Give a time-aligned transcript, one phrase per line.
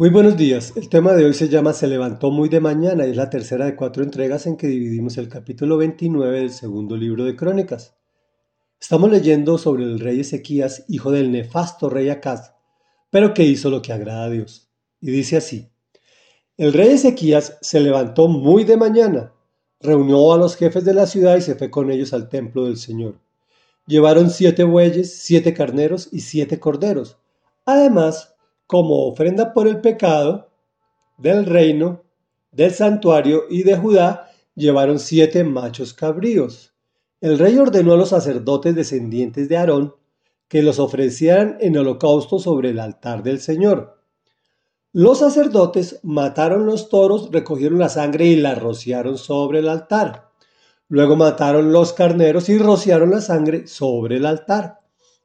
[0.00, 0.72] Muy buenos días.
[0.76, 3.66] El tema de hoy se llama Se levantó muy de mañana y es la tercera
[3.66, 7.98] de cuatro entregas en que dividimos el capítulo 29 del segundo libro de Crónicas.
[8.80, 12.54] Estamos leyendo sobre el rey Ezequías, hijo del nefasto rey Acaz,
[13.10, 14.70] pero que hizo lo que agrada a Dios.
[15.02, 15.68] Y dice así:
[16.56, 19.34] El rey Ezequías se levantó muy de mañana,
[19.80, 22.78] reunió a los jefes de la ciudad y se fue con ellos al templo del
[22.78, 23.20] Señor.
[23.86, 27.18] Llevaron siete bueyes, siete carneros y siete corderos.
[27.66, 28.34] Además,
[28.70, 30.48] como ofrenda por el pecado
[31.18, 32.04] del reino,
[32.52, 36.72] del santuario y de Judá, llevaron siete machos cabríos.
[37.20, 39.96] El rey ordenó a los sacerdotes descendientes de Aarón
[40.46, 44.00] que los ofrecieran en holocausto sobre el altar del Señor.
[44.92, 50.30] Los sacerdotes mataron los toros, recogieron la sangre y la rociaron sobre el altar.
[50.86, 54.79] Luego mataron los carneros y rociaron la sangre sobre el altar.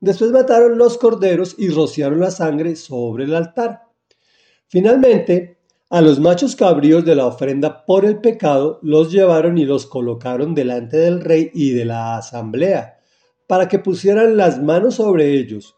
[0.00, 3.82] Después mataron los corderos y rociaron la sangre sobre el altar.
[4.68, 5.58] Finalmente,
[5.90, 10.54] a los machos cabríos de la ofrenda por el pecado los llevaron y los colocaron
[10.54, 13.00] delante del rey y de la asamblea,
[13.46, 15.74] para que pusieran las manos sobre ellos.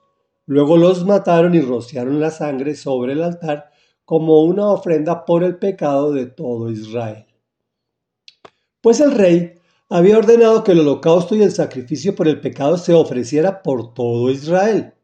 [0.46, 3.70] Luego los mataron y rociaron la sangre sobre el altar
[4.04, 7.26] como una ofrenda por el pecado de todo Israel.
[8.80, 9.59] Pues el rey
[9.90, 14.30] había ordenado que el holocausto y el sacrificio por el pecado se ofreciera por todo
[14.30, 14.94] Israel.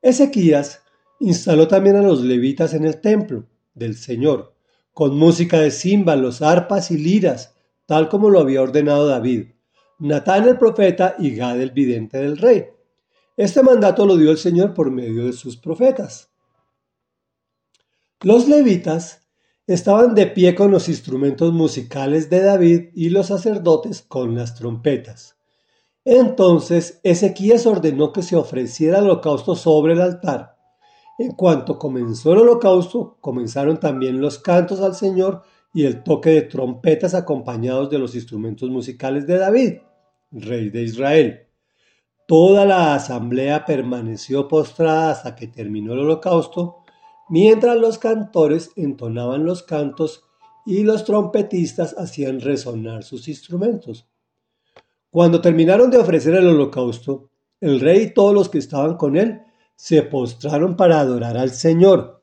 [0.00, 0.80] Ezequías
[1.20, 4.54] instaló también a los levitas en el templo del Señor,
[4.94, 9.48] con música de címbalos, arpas y liras, tal como lo había ordenado David,
[9.98, 12.66] Natán el profeta y Gad el vidente del rey.
[13.36, 16.30] Este mandato lo dio el Señor por medio de sus profetas.
[18.22, 19.25] Los levitas
[19.66, 25.36] estaban de pie con los instrumentos musicales de David y los sacerdotes con las trompetas.
[26.04, 30.56] Entonces Ezequías ordenó que se ofreciera el holocausto sobre el altar.
[31.18, 35.42] En cuanto comenzó el holocausto, comenzaron también los cantos al Señor
[35.74, 39.74] y el toque de trompetas acompañados de los instrumentos musicales de David,
[40.30, 41.46] rey de Israel.
[42.28, 46.84] Toda la asamblea permaneció postrada hasta que terminó el holocausto,
[47.28, 50.24] mientras los cantores entonaban los cantos
[50.64, 54.06] y los trompetistas hacían resonar sus instrumentos.
[55.10, 59.40] Cuando terminaron de ofrecer el holocausto, el rey y todos los que estaban con él
[59.76, 62.22] se postraron para adorar al Señor.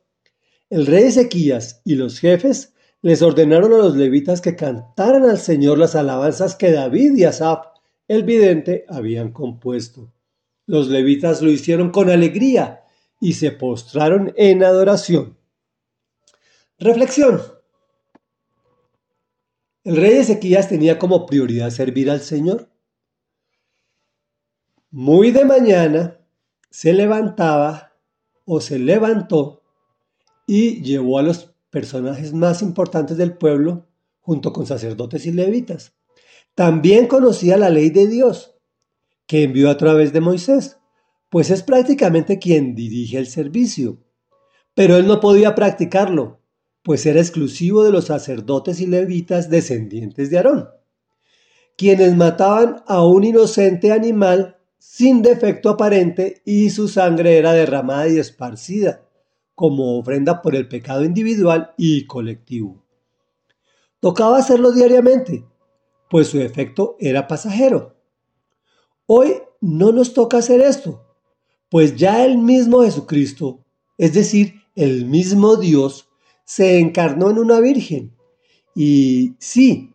[0.69, 5.77] El rey Ezequías y los jefes les ordenaron a los levitas que cantaran al Señor
[5.77, 7.65] las alabanzas que David y Asaf,
[8.07, 10.11] el vidente, habían compuesto.
[10.65, 12.82] Los levitas lo hicieron con alegría
[13.23, 15.37] y se postraron en adoración.
[16.77, 17.41] Reflexión.
[19.85, 22.69] El rey Ezequías tenía como prioridad servir al Señor.
[24.91, 26.19] Muy de mañana
[26.69, 27.93] se levantaba
[28.43, 29.63] o se levantó
[30.45, 33.87] y llevó a los personajes más importantes del pueblo
[34.19, 35.95] junto con sacerdotes y levitas.
[36.55, 38.57] También conocía la ley de Dios,
[39.27, 40.77] que envió a través de Moisés
[41.33, 43.97] pues es prácticamente quien dirige el servicio.
[44.75, 46.41] Pero él no podía practicarlo,
[46.83, 50.69] pues era exclusivo de los sacerdotes y levitas descendientes de Aarón,
[51.75, 58.19] quienes mataban a un inocente animal sin defecto aparente y su sangre era derramada y
[58.19, 59.01] esparcida
[59.55, 62.85] como ofrenda por el pecado individual y colectivo.
[63.99, 65.43] Tocaba hacerlo diariamente,
[66.11, 67.95] pues su efecto era pasajero.
[69.07, 71.03] Hoy no nos toca hacer esto,
[71.73, 73.65] pues ya el mismo Jesucristo,
[73.97, 76.07] es decir, el mismo Dios,
[76.45, 78.15] se encarnó en una virgen.
[78.75, 79.91] Y sí,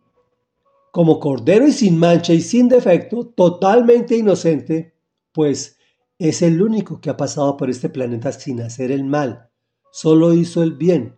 [0.91, 4.93] como cordero y sin mancha y sin defecto, totalmente inocente,
[5.31, 5.77] pues
[6.19, 9.49] es el único que ha pasado por este planeta sin hacer el mal,
[9.93, 11.15] solo hizo el bien,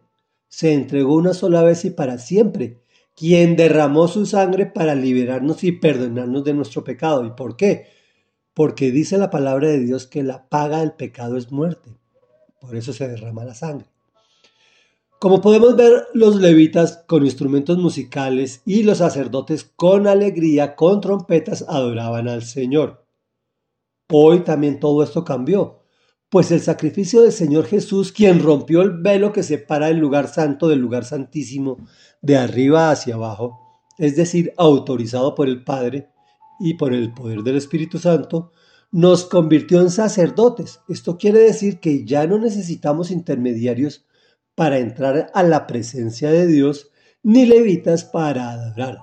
[0.49, 2.83] se entregó una sola vez y para siempre,
[3.17, 7.25] quien derramó su sangre para liberarnos y perdonarnos de nuestro pecado.
[7.25, 8.00] ¿Y por qué?
[8.55, 11.91] Porque dice la palabra de Dios que la paga del pecado es muerte.
[12.61, 13.87] Por eso se derrama la sangre.
[15.19, 21.65] Como podemos ver, los levitas con instrumentos musicales y los sacerdotes con alegría, con trompetas,
[21.69, 23.05] adoraban al Señor.
[24.11, 25.81] Hoy también todo esto cambió,
[26.31, 30.69] pues el sacrificio del Señor Jesús, quien rompió el velo que separa el lugar santo
[30.69, 31.77] del lugar santísimo,
[32.23, 36.09] de arriba hacia abajo, es decir, autorizado por el Padre,
[36.61, 38.53] y por el poder del Espíritu Santo,
[38.93, 40.81] nos convirtió en sacerdotes.
[40.89, 44.05] Esto quiere decir que ya no necesitamos intermediarios
[44.55, 46.91] para entrar a la presencia de Dios,
[47.23, 48.99] ni levitas para adorar.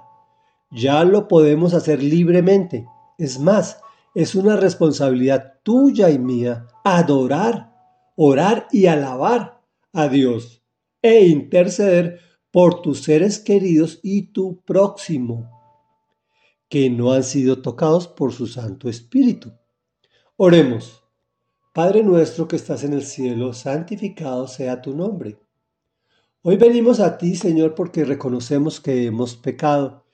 [0.72, 2.86] Ya lo podemos hacer libremente.
[3.18, 3.80] Es más,
[4.14, 7.74] es una responsabilidad tuya y mía adorar,
[8.16, 9.62] orar y alabar
[9.94, 10.64] a Dios,
[11.02, 12.20] e interceder
[12.52, 15.57] por tus seres queridos y tu próximo,
[16.70, 19.54] que no han sido tocados por su Santo Espíritu.
[20.36, 21.04] Oremos.
[21.74, 25.38] Padre nuestro que estás en el cielo, santificado sea tu nombre.
[26.42, 30.06] Hoy venimos a ti, Señor, porque reconocemos que hemos pecado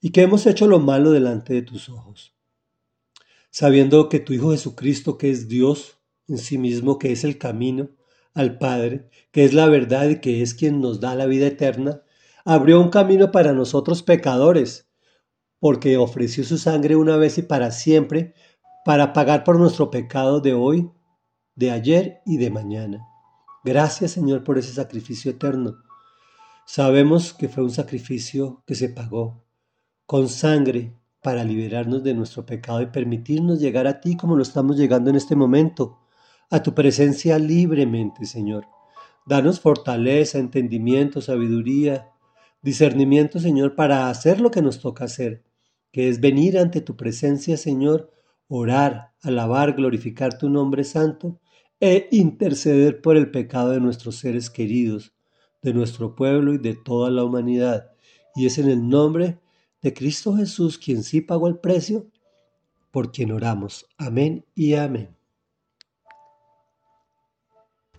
[0.00, 2.34] y que hemos hecho lo malo delante de tus ojos.
[3.50, 5.98] Sabiendo que tu Hijo Jesucristo, que es Dios
[6.28, 7.90] en sí mismo, que es el camino
[8.34, 12.02] al Padre, que es la verdad y que es quien nos da la vida eterna,
[12.44, 14.89] abrió un camino para nosotros pecadores,
[15.60, 18.34] porque ofreció su sangre una vez y para siempre
[18.84, 20.90] para pagar por nuestro pecado de hoy,
[21.54, 23.06] de ayer y de mañana.
[23.62, 25.76] Gracias Señor por ese sacrificio eterno.
[26.66, 29.44] Sabemos que fue un sacrificio que se pagó
[30.06, 34.76] con sangre para liberarnos de nuestro pecado y permitirnos llegar a ti como lo estamos
[34.76, 35.98] llegando en este momento,
[36.50, 38.66] a tu presencia libremente, Señor.
[39.26, 42.10] Danos fortaleza, entendimiento, sabiduría,
[42.62, 45.44] discernimiento, Señor, para hacer lo que nos toca hacer,
[45.92, 48.10] que es venir ante tu presencia, Señor,
[48.48, 51.40] orar, alabar, glorificar tu nombre santo
[51.80, 55.14] e interceder por el pecado de nuestros seres queridos,
[55.62, 57.92] de nuestro pueblo y de toda la humanidad.
[58.34, 59.38] Y es en el nombre
[59.82, 62.10] de Cristo Jesús, quien sí pagó el precio,
[62.90, 63.86] por quien oramos.
[63.96, 65.19] Amén y amén.